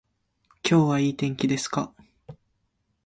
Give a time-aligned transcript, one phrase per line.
[0.67, 1.93] 今日はいい天気ですか